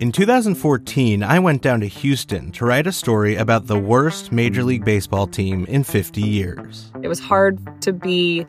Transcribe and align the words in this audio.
In 0.00 0.12
2014, 0.12 1.24
I 1.24 1.40
went 1.40 1.60
down 1.60 1.80
to 1.80 1.88
Houston 1.88 2.52
to 2.52 2.64
write 2.64 2.86
a 2.86 2.92
story 2.92 3.34
about 3.34 3.66
the 3.66 3.76
worst 3.76 4.30
Major 4.30 4.62
League 4.62 4.84
Baseball 4.84 5.26
team 5.26 5.64
in 5.64 5.82
50 5.82 6.20
years. 6.20 6.92
It 7.02 7.08
was 7.08 7.18
hard 7.18 7.58
to 7.82 7.92
be 7.92 8.46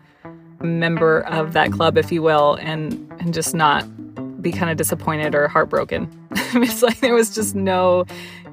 a 0.59 0.63
member 0.63 1.21
of 1.21 1.53
that 1.53 1.71
club, 1.71 1.97
if 1.97 2.11
you 2.11 2.21
will, 2.21 2.53
and, 2.61 2.93
and 3.19 3.33
just 3.33 3.55
not 3.55 3.83
be 4.43 4.51
kind 4.51 4.69
of 4.69 4.77
disappointed 4.77 5.33
or 5.33 5.47
heartbroken. 5.47 6.07
it's 6.53 6.83
like 6.83 6.99
there 6.99 7.15
was 7.15 7.33
just 7.33 7.55
no 7.55 8.05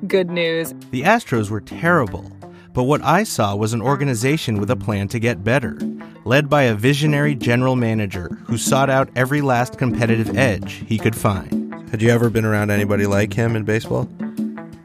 good 0.07 0.31
news. 0.31 0.73
The 0.91 1.03
Astros 1.03 1.51
were 1.51 1.61
terrible, 1.61 2.33
but 2.73 2.85
what 2.85 3.03
I 3.03 3.25
saw 3.25 3.55
was 3.55 3.75
an 3.75 3.83
organization 3.83 4.59
with 4.59 4.71
a 4.71 4.77
plan 4.77 5.09
to 5.09 5.19
get 5.19 5.45
better, 5.45 5.79
led 6.25 6.49
by 6.49 6.63
a 6.63 6.75
visionary 6.75 7.35
general 7.35 7.77
manager 7.77 8.39
who 8.47 8.57
sought 8.57 8.89
out 8.89 9.11
every 9.15 9.43
last 9.43 9.77
competitive 9.77 10.35
edge 10.35 10.83
he 10.87 10.97
could 10.97 11.15
find. 11.15 11.56
Had 11.91 12.03
you 12.03 12.11
ever 12.11 12.31
been 12.31 12.45
around 12.45 12.71
anybody 12.71 13.07
like 13.07 13.33
him 13.33 13.55
in 13.55 13.63
baseball? 13.63 14.09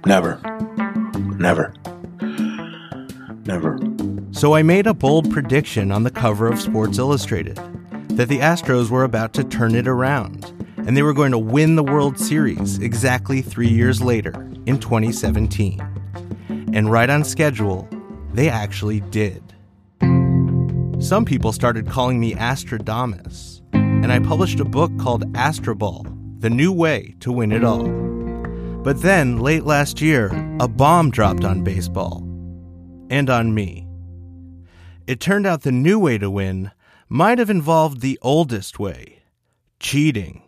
Never. 0.05 0.39
Never. 1.39 1.73
Never. 3.45 3.79
So 4.31 4.53
I 4.53 4.61
made 4.61 4.85
a 4.85 4.93
bold 4.93 5.31
prediction 5.31 5.91
on 5.91 6.03
the 6.03 6.11
cover 6.11 6.47
of 6.47 6.61
Sports 6.61 6.99
Illustrated 6.99 7.55
that 8.09 8.29
the 8.29 8.37
Astros 8.37 8.91
were 8.91 9.03
about 9.03 9.33
to 9.33 9.43
turn 9.43 9.73
it 9.73 9.87
around 9.87 10.45
and 10.77 10.95
they 10.95 11.01
were 11.01 11.13
going 11.13 11.31
to 11.31 11.39
win 11.39 11.75
the 11.75 11.83
World 11.83 12.19
Series 12.19 12.77
exactly 12.77 13.41
three 13.41 13.69
years 13.69 14.01
later 14.01 14.33
in 14.67 14.79
2017. 14.79 15.79
And 16.73 16.91
right 16.91 17.09
on 17.09 17.23
schedule, 17.23 17.89
they 18.33 18.47
actually 18.47 18.99
did. 18.99 19.43
Some 20.99 21.25
people 21.25 21.51
started 21.51 21.89
calling 21.89 22.19
me 22.19 22.35
Astradamus, 22.35 23.61
and 23.73 24.11
I 24.11 24.19
published 24.19 24.59
a 24.59 24.65
book 24.65 24.91
called 24.99 25.25
Astroball 25.33 26.10
The 26.41 26.49
New 26.49 26.73
Way 26.73 27.13
to 27.19 27.31
Win 27.31 27.51
It 27.51 27.63
All. 27.63 27.87
But 28.81 29.03
then, 29.03 29.37
late 29.37 29.63
last 29.63 30.01
year, 30.01 30.31
a 30.59 30.67
bomb 30.67 31.11
dropped 31.11 31.43
on 31.43 31.63
baseball 31.63 32.23
and 33.11 33.29
on 33.29 33.53
me. 33.53 33.87
It 35.05 35.19
turned 35.19 35.45
out 35.45 35.61
the 35.61 35.71
new 35.71 35.99
way 35.99 36.17
to 36.17 36.31
win 36.31 36.71
might 37.07 37.37
have 37.37 37.51
involved 37.51 38.01
the 38.01 38.17
oldest 38.23 38.79
way 38.79 39.19
cheating. 39.79 40.41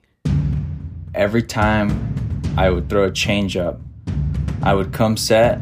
Every 1.13 1.43
time 1.43 2.41
I 2.57 2.71
would 2.71 2.89
throw 2.89 3.03
a 3.03 3.11
changeup, 3.11 3.79
I 4.63 4.73
would 4.73 4.93
come 4.93 5.15
set 5.15 5.61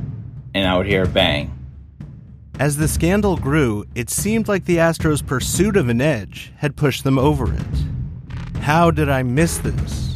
and 0.53 0.66
I 0.66 0.77
would 0.77 0.88
hear 0.88 1.03
a 1.03 1.09
bang. 1.09 1.53
As 2.57 2.77
the 2.77 2.88
scandal 2.88 3.35
grew, 3.35 3.83
it 3.95 4.09
seemed 4.09 4.47
like 4.47 4.63
the 4.63 4.77
Astros' 4.77 5.27
pursuit 5.27 5.75
of 5.75 5.89
an 5.89 5.99
edge 5.99 6.53
had 6.55 6.77
pushed 6.77 7.03
them 7.03 7.19
over 7.19 7.53
it. 7.53 8.61
How 8.61 8.91
did 8.91 9.09
I 9.09 9.23
miss 9.23 9.57
this? 9.57 10.10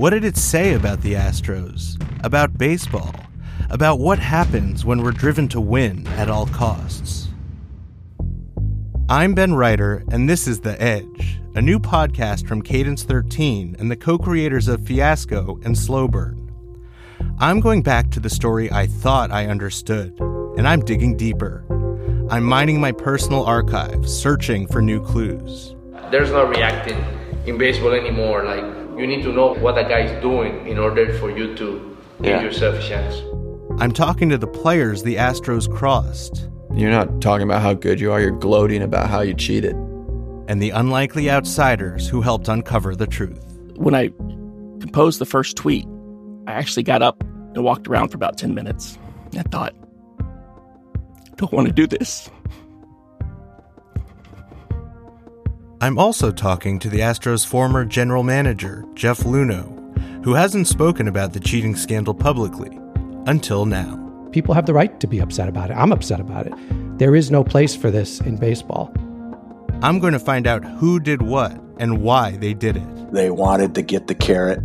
What 0.00 0.14
did 0.14 0.24
it 0.24 0.38
say 0.38 0.72
about 0.72 1.02
the 1.02 1.12
Astros, 1.12 2.02
about 2.24 2.56
baseball, 2.56 3.14
about 3.68 3.98
what 3.98 4.18
happens 4.18 4.82
when 4.82 5.02
we're 5.02 5.10
driven 5.10 5.46
to 5.48 5.60
win 5.60 6.06
at 6.16 6.30
all 6.30 6.46
costs? 6.46 7.28
I'm 9.10 9.34
Ben 9.34 9.52
Reiter, 9.52 10.02
and 10.10 10.26
this 10.26 10.48
is 10.48 10.58
The 10.58 10.80
Edge, 10.82 11.38
a 11.54 11.60
new 11.60 11.78
podcast 11.78 12.48
from 12.48 12.62
Cadence 12.62 13.02
13 13.02 13.76
and 13.78 13.90
the 13.90 13.96
co 13.96 14.16
creators 14.16 14.68
of 14.68 14.86
Fiasco 14.86 15.60
and 15.64 15.76
Slow 15.76 16.08
Burn. 16.08 16.50
I'm 17.38 17.60
going 17.60 17.82
back 17.82 18.10
to 18.12 18.20
the 18.20 18.30
story 18.30 18.72
I 18.72 18.86
thought 18.86 19.30
I 19.30 19.48
understood, 19.48 20.18
and 20.56 20.66
I'm 20.66 20.80
digging 20.80 21.14
deeper. 21.18 21.62
I'm 22.30 22.44
mining 22.44 22.80
my 22.80 22.92
personal 22.92 23.44
archives, 23.44 24.10
searching 24.10 24.66
for 24.66 24.80
new 24.80 25.04
clues. 25.04 25.74
There's 26.10 26.30
no 26.30 26.46
reacting 26.46 27.04
in 27.44 27.58
baseball 27.58 27.92
anymore. 27.92 28.46
Like, 28.46 28.79
you 28.98 29.06
need 29.06 29.22
to 29.22 29.32
know 29.32 29.54
what 29.54 29.78
a 29.78 29.84
guy 29.84 30.00
is 30.00 30.22
doing 30.22 30.66
in 30.66 30.78
order 30.78 31.12
for 31.18 31.30
you 31.30 31.54
to 31.56 31.96
give 32.22 32.26
Yeah. 32.30 32.42
yourself 32.42 32.74
a 32.76 32.82
chance. 32.82 33.22
I'm 33.80 33.92
talking 33.92 34.28
to 34.30 34.38
the 34.38 34.46
players 34.46 35.02
the 35.02 35.16
Astros 35.16 35.72
crossed, 35.72 36.48
You're 36.74 36.90
not 36.90 37.20
talking 37.20 37.44
about 37.44 37.62
how 37.62 37.74
good 37.74 37.98
you 38.00 38.12
are, 38.12 38.20
you're 38.20 38.30
gloating 38.38 38.82
about 38.82 39.08
how 39.10 39.20
you 39.22 39.34
cheated. 39.34 39.74
and 40.48 40.60
the 40.60 40.70
unlikely 40.70 41.30
outsiders 41.30 42.08
who 42.08 42.20
helped 42.22 42.48
uncover 42.48 42.96
the 42.96 43.06
truth. 43.06 43.44
when 43.76 43.94
I 43.94 44.08
composed 44.80 45.18
the 45.20 45.24
first 45.26 45.56
tweet, 45.56 45.86
I 46.48 46.52
actually 46.52 46.82
got 46.82 47.02
up 47.02 47.22
and 47.54 47.62
walked 47.64 47.86
around 47.88 48.08
for 48.08 48.16
about 48.16 48.36
10 48.36 48.52
minutes. 48.54 48.98
I 49.38 49.42
thought, 49.42 49.72
I 50.20 50.24
don't 51.36 51.52
want 51.52 51.66
to 51.68 51.72
do 51.72 51.86
this. 51.86 52.28
I'm 55.82 55.98
also 55.98 56.30
talking 56.30 56.78
to 56.80 56.90
the 56.90 56.98
Astros' 56.98 57.46
former 57.46 57.86
general 57.86 58.22
manager, 58.22 58.84
Jeff 58.92 59.20
Luhnow, 59.20 60.22
who 60.22 60.34
hasn't 60.34 60.66
spoken 60.66 61.08
about 61.08 61.32
the 61.32 61.40
cheating 61.40 61.74
scandal 61.74 62.12
publicly 62.12 62.78
until 63.24 63.64
now. 63.64 63.96
People 64.30 64.52
have 64.52 64.66
the 64.66 64.74
right 64.74 65.00
to 65.00 65.06
be 65.06 65.20
upset 65.20 65.48
about 65.48 65.70
it. 65.70 65.74
I'm 65.78 65.90
upset 65.90 66.20
about 66.20 66.46
it. 66.46 66.52
There 66.98 67.16
is 67.16 67.30
no 67.30 67.42
place 67.42 67.74
for 67.74 67.90
this 67.90 68.20
in 68.20 68.36
baseball. 68.36 68.92
I'm 69.80 70.00
going 70.00 70.12
to 70.12 70.18
find 70.18 70.46
out 70.46 70.62
who 70.62 71.00
did 71.00 71.22
what 71.22 71.58
and 71.78 72.02
why 72.02 72.32
they 72.32 72.52
did 72.52 72.76
it. 72.76 73.12
They 73.12 73.30
wanted 73.30 73.74
to 73.76 73.80
get 73.80 74.06
the 74.06 74.14
carrot 74.14 74.60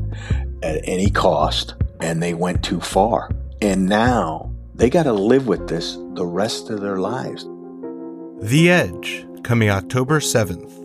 at 0.63 0.81
any 0.83 1.09
cost, 1.09 1.75
and 2.01 2.21
they 2.21 2.33
went 2.33 2.61
too 2.61 2.81
far. 2.81 3.31
And 3.61 3.87
now 3.87 4.53
they 4.73 4.89
got 4.89 5.03
to 5.03 5.13
live 5.13 5.47
with 5.47 5.69
this 5.69 5.95
the 6.15 6.25
rest 6.25 6.69
of 6.69 6.81
their 6.81 6.97
lives. 6.97 7.45
The 8.41 8.69
Edge, 8.69 9.25
coming 9.43 9.69
October 9.69 10.19
7th, 10.19 10.84